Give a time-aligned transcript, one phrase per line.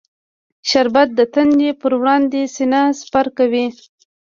[0.69, 3.65] شربت د تندې پر وړاندې سینه سپر کوي